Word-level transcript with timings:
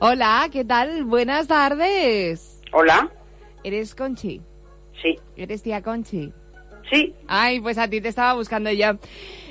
Hola, 0.00 0.48
¿qué 0.52 0.64
tal? 0.64 1.04
Buenas 1.04 1.48
tardes. 1.48 2.60
Hola. 2.72 3.10
¿Eres 3.64 3.94
Conchi? 3.94 4.40
Sí. 5.02 5.16
¿Eres 5.36 5.62
tía 5.62 5.82
Conchi? 5.82 6.32
Sí. 6.90 7.14
Ay, 7.26 7.60
pues 7.60 7.78
a 7.78 7.88
ti 7.88 8.00
te 8.00 8.08
estaba 8.08 8.34
buscando 8.34 8.70
yo. 8.70 8.94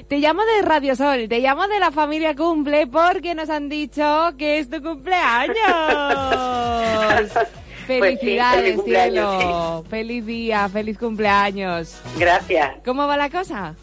Te 0.08 0.20
llamo 0.20 0.42
de 0.46 0.62
Radio 0.62 0.96
Sol, 0.96 1.28
te 1.28 1.40
llamo 1.40 1.68
de 1.68 1.80
la 1.80 1.92
familia 1.92 2.36
Cumple 2.36 2.88
porque 2.88 3.36
nos 3.36 3.50
han 3.50 3.68
dicho 3.70 4.32
que 4.38 4.60
es 4.60 4.70
tu 4.70 4.82
cumpleaños. 4.82 5.56
Pues 7.88 7.96
sí, 7.96 8.02
Felicidades, 8.02 8.62
feliz 8.64 8.76
cumpleaños, 8.76 9.38
cielo. 9.42 9.84
Feliz 9.90 10.26
día, 10.26 10.68
feliz 10.68 10.98
cumpleaños. 10.98 12.02
Gracias. 12.20 12.76
¿Cómo 12.84 13.08
va 13.08 13.16
la 13.16 13.30
cosa? 13.30 13.76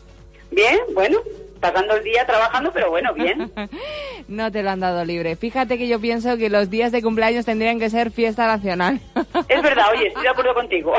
Bien, 0.51 0.79
bueno, 0.93 1.21
pasando 1.65 1.97
el 1.97 2.05
día 2.05 2.27
trabajando, 2.27 2.71
pero 2.73 2.91
bueno, 2.91 3.15
bien. 3.15 3.51
No 4.29 4.51
te 4.51 4.63
lo 4.63 4.71
han 4.71 4.81
dado 4.81 5.05
libre. 5.05 5.37
Fíjate 5.37 5.77
que 5.77 5.87
yo 5.87 6.01
pienso 6.01 6.39
que 6.39 6.49
los 6.49 6.71
días 6.71 6.93
de 6.93 7.03
cumpleaños 7.03 7.45
tendrían 7.45 7.79
que 7.79 7.91
ser 7.91 8.11
fiesta 8.11 8.47
nacional. 8.47 8.99
es 9.49 9.63
verdad, 9.63 9.85
oye, 9.93 10.09
estoy 10.09 10.23
de 10.23 10.29
acuerdo 10.31 10.55
contigo. 10.61 10.95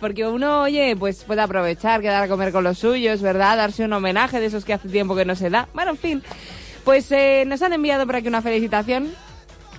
Porque 0.00 0.26
uno, 0.26 0.62
oye, 0.62 0.96
pues 0.96 1.24
puede 1.24 1.42
aprovechar, 1.42 2.00
quedar 2.00 2.22
a 2.22 2.28
comer 2.28 2.52
con 2.52 2.64
los 2.64 2.78
suyos, 2.78 3.20
¿verdad? 3.20 3.56
Darse 3.58 3.84
un 3.84 3.92
homenaje 3.92 4.40
de 4.40 4.46
esos 4.46 4.64
que 4.64 4.72
hace 4.72 4.88
tiempo 4.88 5.14
que 5.14 5.24
no 5.26 5.34
se 5.34 5.50
da. 5.50 5.68
Bueno, 5.74 5.90
en 5.92 5.98
fin. 5.98 6.22
Pues 6.84 7.10
eh, 7.12 7.44
nos 7.46 7.60
han 7.62 7.72
enviado 7.72 8.06
por 8.06 8.16
aquí 8.16 8.28
una 8.28 8.42
felicitación, 8.42 9.12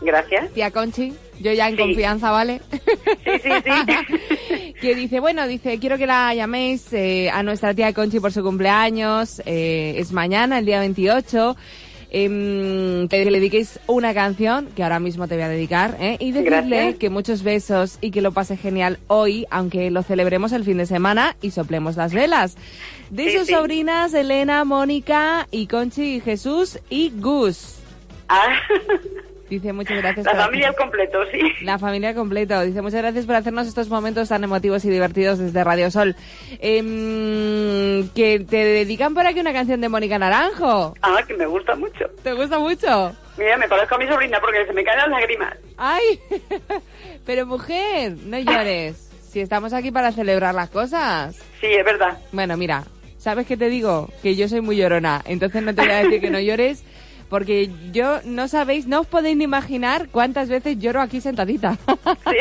Gracias. 0.01 0.51
tía 0.53 0.71
Conchi. 0.71 1.13
Yo 1.39 1.51
ya 1.53 1.69
en 1.69 1.75
Sí. 1.75 1.81
confianza, 1.83 2.31
¿vale? 2.31 2.61
Sí, 2.71 3.31
sí, 3.43 3.49
sí. 3.65 4.73
que 4.81 4.95
dice, 4.95 5.19
bueno, 5.19 5.47
dice, 5.47 5.77
quiero 5.79 5.97
que 5.97 6.07
la 6.07 6.33
llaméis 6.33 6.91
eh, 6.93 7.29
a 7.29 7.43
nuestra 7.43 7.73
tía 7.73 7.93
Conchi 7.93 8.19
por 8.19 8.31
su 8.31 8.41
cumpleaños. 8.43 9.41
eh, 9.45 9.95
es 9.97 10.11
mañana, 10.11 10.59
el 10.59 10.65
día 10.65 10.79
28. 10.79 11.55
em, 12.09 13.07
que 13.09 13.25
le 13.25 13.31
dediquéis 13.39 13.79
una 13.85 14.13
canción 14.13 14.67
que 14.73 14.81
ahora 14.81 14.97
mismo 14.99 15.27
te 15.27 15.35
voy 15.35 15.43
a 15.43 15.49
dedicar 15.49 15.97
¿eh? 15.99 16.15
y 16.21 16.31
decirle 16.31 16.61
Gracias. 16.77 16.95
que 16.95 17.09
muchos 17.09 17.43
besos 17.43 17.97
y 17.99 18.11
que 18.11 18.21
lo 18.21 18.31
pase 18.31 18.55
genial 18.55 18.97
hoy, 19.07 19.45
aunque 19.51 19.91
lo 19.91 20.03
celebremos 20.03 20.53
el 20.53 20.63
fin 20.63 20.77
de 20.77 20.85
semana 20.85 21.35
y 21.41 21.51
soplemos 21.51 21.97
las 21.97 22.13
velas. 22.13 22.55
De 23.09 23.29
Sí, 23.29 23.37
sus 23.37 23.47
sí. 23.47 23.53
sobrinas 23.53 24.13
Elena, 24.13 24.63
Mónica 24.63 25.47
y 25.51 25.67
Conchi 25.67 26.15
y 26.15 26.19
Jesús 26.21 26.79
y 26.89 27.11
Gus. 27.19 27.75
Ah, 28.29 28.55
Dice 29.49 29.71
muchas 29.71 29.97
gracias. 29.97 30.25
la 30.25 30.31
por 30.33 30.41
familia 30.41 30.67
al 30.69 30.75
completo, 30.75 31.19
sí. 31.31 31.39
la 31.63 31.79
familia 31.79 32.13
completo. 32.13 32.61
Dice, 32.61 32.81
muchas 32.81 33.01
gracias 33.01 33.25
por 33.25 33.35
hacernos 33.35 33.67
estos 33.67 33.87
momentos 33.89 34.27
tan 34.27 34.43
emotivos 34.43 34.83
y 34.85 34.89
divertidos 34.89 35.39
desde 35.39 35.63
Radio 35.63 35.89
Sol. 35.89 36.15
Em, 36.59 38.09
que 38.09 38.39
te 38.39 38.57
dedican 38.57 39.13
por 39.13 39.25
aquí 39.25 39.39
una 39.39 39.53
canción 39.53 39.79
de 39.81 39.89
Mónica 39.89 40.19
Naranjo. 40.19 40.93
Ah, 41.01 41.21
que 41.25 41.33
me 41.33 41.45
gusta 41.45 41.75
mucho. 41.75 42.05
¿Te 42.23 42.33
gusta 42.33 42.59
mucho? 42.59 43.15
Mira, 43.37 43.57
me 43.57 43.67
parezco 43.67 43.95
a 43.95 43.97
mi 43.99 44.07
sobrina 44.07 44.39
porque 44.41 44.65
se 44.65 44.73
me 44.73 44.83
caen 44.83 44.99
las 44.99 45.09
lágrimas. 45.09 45.55
¡Ay! 45.77 46.19
Pero 47.25 47.45
mujer, 47.45 48.13
no 48.25 48.37
llores. 48.39 49.09
Si 49.29 49.39
estamos 49.39 49.73
aquí 49.73 49.91
para 49.91 50.11
celebrar 50.11 50.55
las 50.55 50.69
cosas. 50.69 51.35
Sí, 51.61 51.67
es 51.67 51.85
verdad. 51.85 52.17
Bueno, 52.31 52.57
mira, 52.57 52.83
¿sabes 53.17 53.45
qué 53.45 53.55
te 53.57 53.69
digo? 53.69 54.09
Que 54.23 54.35
yo 54.35 54.47
soy 54.47 54.61
muy 54.61 54.77
llorona. 54.77 55.21
Entonces 55.25 55.61
no 55.63 55.73
te 55.75 55.81
voy 55.81 55.91
a 55.91 56.03
decir 56.03 56.19
que 56.21 56.29
no 56.29 56.39
llores. 56.41 56.83
Porque 57.29 57.69
yo, 57.91 58.19
no 58.23 58.47
sabéis, 58.47 58.87
no 58.87 59.01
os 59.01 59.07
podéis 59.07 59.35
ni 59.37 59.43
imaginar 59.43 60.07
cuántas 60.09 60.47
veces 60.49 60.79
lloro 60.79 61.01
aquí 61.01 61.19
sentadita. 61.21 61.77
Sí. 62.29 62.37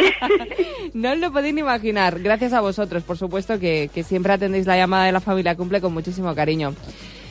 No 0.94 1.12
os 1.12 1.19
lo 1.19 1.32
podéis 1.32 1.52
ni 1.54 1.60
imaginar. 1.60 2.20
Gracias 2.20 2.52
a 2.52 2.60
vosotros, 2.60 3.02
por 3.02 3.19
supuesto, 3.19 3.58
que, 3.58 3.91
que 3.92 4.02
siempre 4.04 4.32
atendéis 4.32 4.66
la 4.66 4.76
llamada 4.76 5.04
de 5.04 5.12
la 5.12 5.20
familia 5.20 5.54
cumple 5.56 5.80
con 5.80 5.92
muchísimo 5.92 6.34
cariño. 6.34 6.74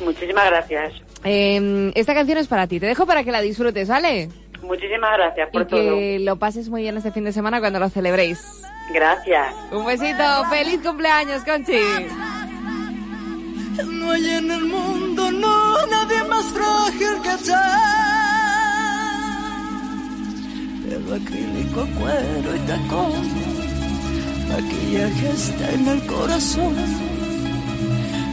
Muchísimas 0.04 0.46
gracias. 0.48 0.94
Eh, 1.24 1.92
esta 1.96 2.14
canción 2.14 2.38
es 2.38 2.48
para 2.48 2.68
ti. 2.68 2.80
Te 2.80 2.86
dejo 2.86 3.06
para 3.06 3.24
que 3.24 3.32
la 3.32 3.42
disfrutes, 3.42 3.88
¿vale? 3.88 4.30
Muchísimas 4.62 5.12
gracias 5.18 5.50
por 5.52 5.62
y 5.64 5.66
que 5.66 6.20
lo 6.20 6.38
pases 6.38 6.70
muy 6.70 6.82
bien 6.82 6.98
este 6.98 7.12
fin 7.12 7.24
de 7.24 7.32
semana 7.32 7.60
cuando 7.60 7.80
lo 7.80 7.90
celebréis. 7.90 8.42
todo. 8.42 8.70
Gracias. 8.94 9.56
Un 9.72 9.86
besito. 9.86 10.24
¡Feliz 10.50 10.80
cumpleaños, 10.84 11.44
Conchi! 11.44 11.80
No 13.86 14.12
hay 14.12 14.30
en 14.30 14.52
el 14.52 14.66
mundo, 14.66 15.05
no, 15.16 15.88
nadie 15.88 16.24
más 16.26 16.46
frágil 16.46 17.22
que 17.24 17.32
ella. 17.34 17.64
Pelo 20.84 21.16
acrílico, 21.16 21.88
cuero 21.98 22.56
y 22.56 22.60
tacón. 22.60 23.24
Maquillaje 24.50 25.30
está 25.32 25.72
en 25.72 25.88
el 25.88 26.06
corazón. 26.06 26.76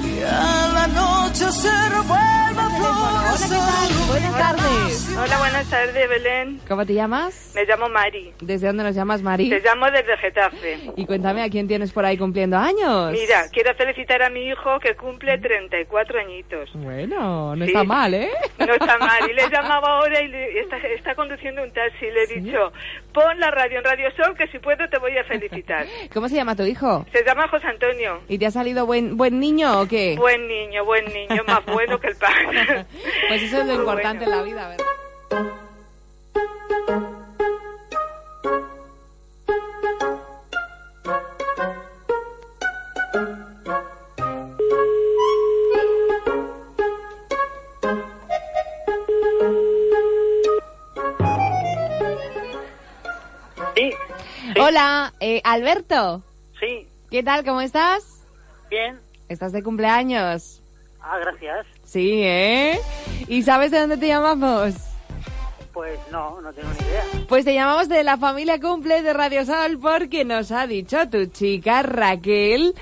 Y 0.04 0.22
a 0.22 0.68
la 0.74 0.86
noche 0.88 1.50
se 1.52 1.88
revuelve 1.88 2.41
Hola, 2.74 3.34
¿qué 3.38 3.48
tal? 3.48 4.08
Buenas 4.08 4.32
tardes. 4.38 5.16
Hola, 5.18 5.38
buenas 5.38 5.68
tardes, 5.70 6.08
Belén. 6.08 6.60
¿Cómo 6.66 6.86
te 6.86 6.94
llamas? 6.94 7.52
Me 7.54 7.64
llamo 7.66 7.88
Mari. 7.90 8.32
¿Desde 8.40 8.66
dónde 8.68 8.82
nos 8.82 8.94
llamas, 8.94 9.20
Mari? 9.22 9.50
Te 9.50 9.60
llamo 9.60 9.90
desde 9.90 10.16
Getafe. 10.16 10.78
Y 10.96 11.04
cuéntame, 11.06 11.42
¿a 11.42 11.50
quién 11.50 11.68
tienes 11.68 11.92
por 11.92 12.04
ahí 12.06 12.16
cumpliendo 12.16 12.56
años? 12.56 13.12
Mira, 13.12 13.44
quiero 13.52 13.74
felicitar 13.74 14.22
a 14.22 14.30
mi 14.30 14.46
hijo 14.46 14.78
que 14.80 14.94
cumple 14.96 15.36
34 15.38 16.20
añitos. 16.20 16.70
Bueno, 16.74 17.54
no 17.54 17.64
Sí. 17.64 17.70
está 17.72 17.84
mal, 17.84 18.14
¿eh? 18.14 18.30
No 18.58 18.72
está 18.72 18.98
mal. 18.98 19.30
Y 19.30 19.34
le 19.34 19.42
he 19.44 19.50
llamado 19.50 19.86
ahora 19.86 20.20
y 20.22 20.28
le- 20.28 20.60
está, 20.60 20.78
está 20.78 21.14
conduciendo 21.14 21.62
un 21.62 21.70
taxi. 21.72 22.06
Le 22.06 22.22
he 22.24 22.40
dicho, 22.40 22.72
pon 23.12 23.38
la 23.38 23.50
radio 23.50 23.78
en 23.78 23.84
Radio 23.84 24.08
Sol 24.16 24.34
que 24.36 24.46
si 24.48 24.58
puedo 24.58 24.88
te 24.88 24.98
voy 24.98 25.16
a 25.18 25.24
felicitar. 25.24 25.84
¿Cómo 26.14 26.28
se 26.28 26.36
llama 26.36 26.56
tu 26.56 26.62
hijo? 26.64 27.04
Se 27.12 27.22
llama 27.24 27.48
José 27.48 27.66
Antonio. 27.66 28.20
¿Y 28.28 28.38
te 28.38 28.46
ha 28.46 28.50
salido 28.50 28.86
buen, 28.86 29.16
buen 29.18 29.38
niño 29.40 29.80
o 29.80 29.86
qué? 29.86 30.16
Buen 30.16 30.48
niño, 30.48 30.84
buen 30.86 31.04
niño, 31.12 31.42
más 31.46 31.64
bueno 31.66 31.98
que 32.00 32.08
el 32.08 32.16
pan. 32.16 32.32
Pues 33.28 33.42
eso 33.42 33.58
es 33.60 33.66
lo 33.66 33.72
Muy 33.74 33.80
importante 33.82 34.24
bueno. 34.24 34.32
en 34.32 34.38
la 34.38 34.42
vida, 34.42 34.68
¿verdad? 34.68 34.84
Sí, 53.74 53.90
Hola, 54.60 55.12
eh, 55.20 55.40
Alberto. 55.44 56.22
sí, 56.60 56.88
¿Qué 57.10 57.22
tal? 57.22 57.44
¿Cómo 57.44 57.60
estás? 57.60 58.20
bien. 58.70 58.98
¿Estás 59.28 59.52
de 59.52 59.62
cumpleaños? 59.62 60.62
Ah, 61.00 61.18
gracias. 61.18 61.66
Sí, 61.92 62.22
¿eh? 62.24 62.78
¿Y 63.28 63.42
sabes 63.42 63.70
de 63.70 63.80
dónde 63.80 63.98
te 63.98 64.08
llamamos? 64.08 64.72
Pues 65.74 65.98
no, 66.10 66.40
no 66.40 66.50
tengo 66.54 66.68
ni 66.70 66.86
idea. 66.86 67.04
Pues 67.28 67.44
te 67.44 67.52
llamamos 67.52 67.88
de 67.90 68.02
la 68.02 68.16
familia 68.16 68.58
cumple 68.58 69.02
de 69.02 69.12
Radio 69.12 69.44
Sol 69.44 69.78
porque 69.80 70.24
nos 70.24 70.50
ha 70.52 70.66
dicho 70.66 71.06
tu 71.10 71.26
chica 71.26 71.82
Raquel 71.82 72.74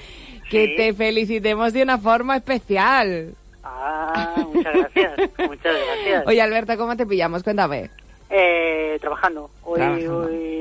que 0.49 0.67
Sí. 0.67 0.77
te 0.77 0.95
felicitemos 0.95 1.73
de 1.73 1.83
una 1.83 1.99
forma 1.99 2.37
especial. 2.37 3.35
Ah, 3.65 4.35
muchas 4.37 4.75
gracias. 4.75 5.13
muchas 5.49 5.75
gracias. 5.87 6.27
Oye, 6.27 6.41
Alberto, 6.43 6.77
¿cómo 6.77 6.97
te 6.97 7.05
pillamos? 7.07 7.43
Cuéntame. 7.43 7.91
Eh, 8.29 8.97
trabajando. 9.01 9.51
Hoy, 9.65 9.79
Trabajando. 9.81 10.19
hoy 10.27 10.60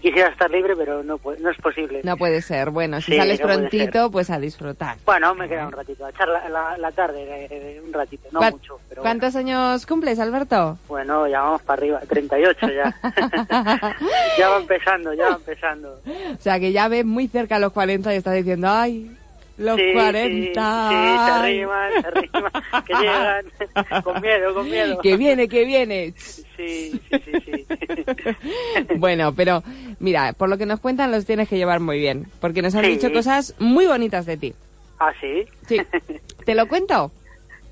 quisiera 0.00 0.28
estar 0.30 0.50
libre, 0.50 0.74
pero 0.76 1.02
no, 1.02 1.20
no 1.40 1.50
es 1.50 1.56
posible. 1.58 2.00
No 2.04 2.16
puede 2.16 2.42
ser. 2.42 2.70
Bueno, 2.70 3.00
si 3.00 3.12
Sí, 3.12 3.18
sales 3.18 3.40
no 3.40 3.46
prontito, 3.46 4.10
pues 4.10 4.30
a 4.30 4.38
disfrutar. 4.38 4.96
Bueno, 5.04 5.34
me 5.34 5.48
queda 5.48 5.66
un 5.66 5.72
ratito, 5.72 6.04
a 6.06 6.10
echar 6.10 6.28
la, 6.28 6.48
la- 6.48 6.78
la 6.78 6.92
tarde, 6.92 7.22
eh, 7.22 7.48
eh, 7.50 7.82
un 7.86 7.92
ratito, 7.92 8.28
no 8.32 8.38
¿Cuán- 8.40 8.52
mucho. 8.52 8.78
Pero 8.88 9.02
¿Cuántos 9.02 9.36
años 9.36 9.86
cumples, 9.86 10.18
Alberto? 10.18 10.78
Bueno, 10.88 11.26
ya 11.28 11.40
vamos 11.42 11.62
para 11.62 11.78
arriba, 11.80 12.00
38 12.08 12.68
ya. 12.68 12.94
ya 14.38 14.48
va 14.48 14.56
empezando, 14.58 15.12
ya 15.14 15.28
va 15.30 15.36
empezando. 15.36 16.00
O 16.06 16.42
sea, 16.42 16.58
que 16.58 16.72
ya 16.72 16.88
ves 16.88 17.04
muy 17.04 17.28
cerca 17.28 17.58
los 17.58 17.72
40 17.72 18.12
y 18.14 18.16
estás 18.16 18.34
diciendo, 18.34 18.68
ay, 18.70 19.10
los 19.58 19.76
Sí, 19.76 19.92
40. 19.92 20.88
Sí, 20.90 20.96
sí, 20.96 21.02
se 21.02 21.30
ay". 21.30 21.60
arriman, 21.60 21.92
se 22.00 22.06
arriman, 22.08 22.52
que 22.86 22.94
llegan, 22.94 24.02
con 24.04 24.20
miedo, 24.22 24.54
con 24.54 24.70
miedo. 24.70 24.98
Que 25.00 25.16
viene, 25.16 25.48
que 25.48 25.64
viene. 25.64 26.12
Sí, 26.16 26.44
sí, 26.56 27.00
sí, 27.10 27.32
sí. 27.44 27.66
Bueno, 28.96 29.34
pero 29.34 29.62
mira, 29.98 30.32
por 30.32 30.48
lo 30.48 30.58
que 30.58 30.66
nos 30.66 30.80
cuentan 30.80 31.10
los 31.10 31.24
tienes 31.26 31.48
que 31.48 31.56
llevar 31.56 31.80
muy 31.80 31.98
bien, 31.98 32.26
porque 32.40 32.62
nos 32.62 32.74
han 32.74 32.84
Sí. 32.84 32.90
dicho 32.92 33.12
cosas 33.12 33.54
muy 33.58 33.86
bonitas 33.86 34.26
de 34.26 34.36
ti. 34.36 34.54
¿Ah, 34.98 35.12
sí? 35.20 35.44
Sí. 35.66 35.80
¿Te 36.44 36.54
lo 36.54 36.68
cuento? 36.68 37.10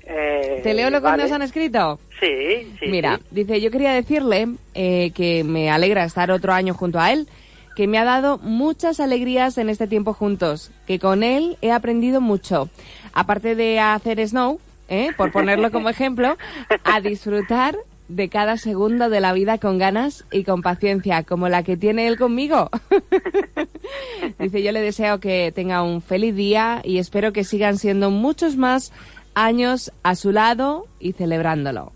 Eh, 0.05 0.61
¿Te 0.63 0.73
leo 0.73 0.89
lo 0.89 0.99
que 1.01 1.05
vale. 1.05 1.23
nos 1.23 1.31
han 1.31 1.41
escrito? 1.43 1.99
Sí, 2.19 2.71
sí. 2.79 2.87
Mira, 2.87 3.17
sí. 3.17 3.23
dice, 3.31 3.61
yo 3.61 3.69
quería 3.71 3.91
decirle 3.93 4.47
eh, 4.73 5.11
que 5.13 5.43
me 5.43 5.69
alegra 5.69 6.03
estar 6.03 6.31
otro 6.31 6.51
año 6.53 6.73
junto 6.73 6.99
a 6.99 7.11
él, 7.11 7.27
que 7.75 7.87
me 7.87 7.97
ha 7.99 8.03
dado 8.03 8.39
muchas 8.39 8.99
alegrías 8.99 9.57
en 9.57 9.69
este 9.69 9.87
tiempo 9.87 10.13
juntos, 10.13 10.71
que 10.87 10.97
con 10.99 11.23
él 11.23 11.57
he 11.61 11.71
aprendido 11.71 12.19
mucho. 12.21 12.69
Aparte 13.13 13.55
de 13.55 13.79
hacer 13.79 14.19
snow, 14.27 14.59
¿eh? 14.89 15.11
por 15.15 15.31
ponerlo 15.31 15.71
como 15.71 15.89
ejemplo, 15.89 16.37
a 16.83 16.99
disfrutar 17.01 17.77
de 18.09 18.27
cada 18.27 18.57
segundo 18.57 19.09
de 19.09 19.21
la 19.21 19.31
vida 19.33 19.59
con 19.59 19.77
ganas 19.77 20.25
y 20.31 20.43
con 20.43 20.61
paciencia, 20.61 21.23
como 21.23 21.47
la 21.47 21.63
que 21.63 21.77
tiene 21.77 22.07
él 22.07 22.17
conmigo. 22.17 22.69
Dice, 24.39 24.61
yo 24.61 24.71
le 24.71 24.81
deseo 24.81 25.19
que 25.19 25.51
tenga 25.53 25.83
un 25.83 26.01
feliz 26.01 26.35
día 26.35 26.81
y 26.83 26.97
espero 26.97 27.31
que 27.31 27.43
sigan 27.43 27.77
siendo 27.77 28.09
muchos 28.09 28.57
más 28.57 28.91
años 29.35 29.91
a 30.03 30.15
su 30.15 30.31
lado 30.31 30.87
y 30.99 31.13
celebrándolo. 31.13 31.93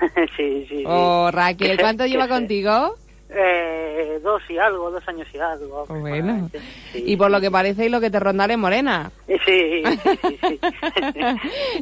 sí, 0.36 0.66
sí, 0.66 0.66
sí. 0.68 0.84
Oh, 0.86 1.30
Raquel, 1.32 1.78
¿cuánto 1.78 2.06
lleva 2.06 2.28
contigo? 2.28 2.94
Eh, 3.34 4.20
dos 4.22 4.42
y 4.48 4.58
algo, 4.58 4.90
dos 4.90 5.06
años 5.08 5.26
y 5.34 5.38
algo. 5.38 5.86
Bueno. 5.86 6.48
Sí. 6.92 7.02
Y 7.06 7.16
por 7.16 7.30
lo 7.30 7.40
que 7.40 7.50
parece 7.50 7.86
y 7.86 7.88
lo 7.88 8.00
que 8.00 8.10
te 8.10 8.20
rondaré 8.20 8.56
morena. 8.56 9.10
Sí, 9.26 9.34
sí, 9.44 9.82
sí. 9.84 10.38
sí. 10.42 10.60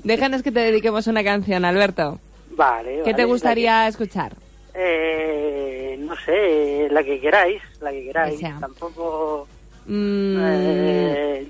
Déjanos 0.05 0.43
que 0.43 0.53
te 0.53 0.61
dediquemos 0.61 1.07
una 1.07 1.25
canción, 1.25 1.65
Alberto. 1.65 2.19
Vale, 2.50 3.02
¿Qué 3.05 3.14
te 3.14 3.25
gustaría 3.25 3.87
escuchar? 3.88 4.32
eh, 4.75 5.97
no 6.00 6.14
sé, 6.25 6.88
la 6.91 7.02
que 7.02 7.20
queráis, 7.20 7.61
la 7.81 7.91
que 7.91 8.05
queráis. 8.05 8.38
Sea. 8.38 8.56
Tampoco... 8.61 9.47
Mm, 9.87 10.37
eh, 10.41 11.49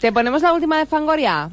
¿Te 0.00 0.12
ponemos 0.12 0.42
la 0.42 0.52
última 0.52 0.78
de 0.78 0.86
Fangoria? 0.86 1.50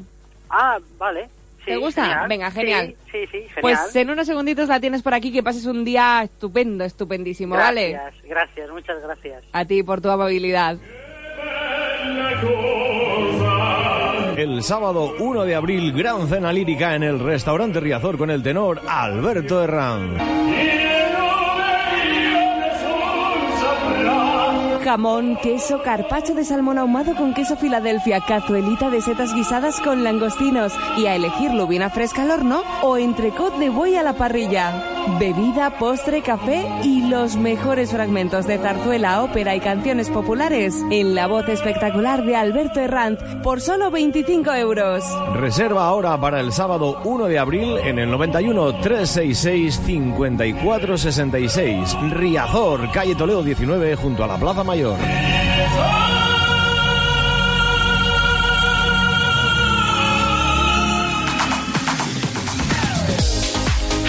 ah, 0.50 0.78
vale. 0.98 1.28
Sí, 1.64 1.70
¿Te 1.70 1.76
gusta? 1.78 2.02
genial. 2.04 2.28
Venga, 2.28 2.50
genial. 2.50 2.94
Sí, 3.10 3.12
sí, 3.12 3.26
sí, 3.26 3.38
genial. 3.48 3.60
Pues 3.62 3.96
en 3.96 4.10
unos 4.10 4.26
segunditos 4.26 4.68
la 4.68 4.80
tienes 4.80 5.02
por 5.02 5.14
aquí, 5.14 5.32
que 5.32 5.42
pases 5.42 5.64
un 5.64 5.82
día 5.84 6.20
estupendo, 6.22 6.84
estupendísimo, 6.84 7.54
¿vale? 7.56 7.92
Gracias, 7.92 8.24
gracias, 8.24 8.70
muchas 8.70 9.02
gracias. 9.02 9.44
A 9.52 9.64
ti 9.64 9.82
por 9.82 10.00
tu 10.02 10.10
amabilidad. 10.10 10.76
El 14.36 14.64
sábado 14.64 15.14
1 15.20 15.44
de 15.44 15.54
abril, 15.54 15.92
gran 15.92 16.26
cena 16.26 16.52
lírica 16.52 16.96
en 16.96 17.04
el 17.04 17.20
restaurante 17.20 17.78
Riazor 17.78 18.18
con 18.18 18.30
el 18.30 18.42
tenor 18.42 18.80
Alberto 18.88 19.62
Herrán. 19.62 20.18
Jamón, 24.82 25.36
queso, 25.36 25.82
carpacho 25.82 26.34
de 26.34 26.44
salmón 26.44 26.78
ahumado 26.78 27.14
con 27.14 27.32
queso 27.32 27.56
Filadelfia, 27.56 28.20
cazuelita 28.20 28.90
de 28.90 29.00
setas 29.00 29.34
guisadas 29.34 29.80
con 29.80 30.04
langostinos 30.04 30.74
y 30.98 31.06
a 31.06 31.14
elegir 31.14 31.52
lubina 31.52 31.88
fresca 31.88 32.22
al 32.22 32.32
horno 32.32 32.62
o 32.82 32.96
entrecot 32.98 33.56
de 33.58 33.70
buey 33.70 33.94
a 33.94 34.02
la 34.02 34.12
parrilla. 34.14 34.93
Bebida, 35.18 35.78
postre, 35.78 36.22
café 36.22 36.66
y 36.82 37.08
los 37.08 37.36
mejores 37.36 37.90
fragmentos 37.90 38.46
de 38.46 38.58
zarzuela, 38.58 39.22
ópera 39.22 39.54
y 39.54 39.60
canciones 39.60 40.10
populares 40.10 40.74
en 40.90 41.14
la 41.14 41.26
voz 41.26 41.48
espectacular 41.48 42.24
de 42.24 42.36
Alberto 42.36 42.80
Herranz 42.80 43.18
por 43.42 43.60
solo 43.60 43.90
25 43.90 44.52
euros. 44.54 45.04
Reserva 45.34 45.86
ahora 45.86 46.18
para 46.20 46.40
el 46.40 46.52
sábado 46.52 47.00
1 47.04 47.26
de 47.26 47.38
abril 47.38 47.78
en 47.78 47.98
el 47.98 48.10
91 48.10 48.80
366 48.80 49.80
5466. 49.84 51.96
Riazor, 52.10 52.90
calle 52.90 53.14
Toledo 53.14 53.42
19, 53.42 53.96
junto 53.96 54.24
a 54.24 54.26
la 54.26 54.36
Plaza 54.36 54.64
Mayor. 54.64 54.96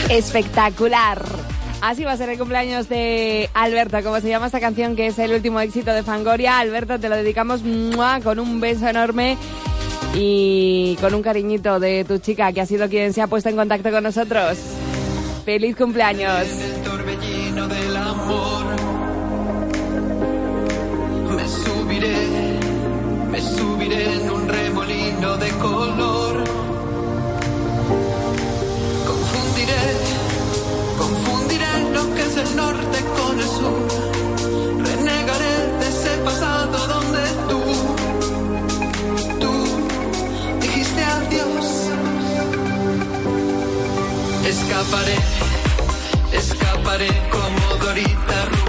Espectacular. 0.09 1.23
Así 1.81 2.03
va 2.03 2.13
a 2.13 2.17
ser 2.17 2.29
el 2.29 2.37
cumpleaños 2.37 2.87
de 2.89 3.49
Alberto, 3.53 4.01
como 4.03 4.19
se 4.19 4.29
llama 4.29 4.47
esta 4.47 4.59
canción, 4.59 4.95
que 4.95 5.07
es 5.07 5.19
el 5.19 5.33
último 5.33 5.59
éxito 5.59 5.91
de 5.93 6.03
Fangoria. 6.03 6.59
Alberto, 6.59 6.99
te 6.99 7.09
lo 7.09 7.15
dedicamos 7.15 7.61
con 8.23 8.39
un 8.39 8.59
beso 8.59 8.87
enorme 8.87 9.37
y 10.13 10.97
con 11.01 11.13
un 11.13 11.21
cariñito 11.21 11.79
de 11.79 12.05
tu 12.05 12.17
chica, 12.19 12.53
que 12.53 12.61
ha 12.61 12.65
sido 12.65 12.87
quien 12.89 13.13
se 13.13 13.21
ha 13.21 13.27
puesto 13.27 13.49
en 13.49 13.55
contacto 13.55 13.91
con 13.91 14.03
nosotros. 14.03 14.57
¡Feliz 15.43 15.75
cumpleaños! 15.75 16.47
Escaparé, 44.45 45.15
escaparé 46.31 47.09
como 47.31 47.83
Dorita 47.83 48.64